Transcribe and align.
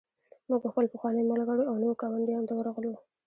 موږ 0.49 0.61
خپلو 0.71 0.91
پخوانیو 0.93 1.29
ملګرو 1.31 1.67
او 1.69 1.75
نویو 1.81 1.99
ګاونډیانو 2.01 2.47
ته 2.49 2.53
ورغلو 2.55 2.93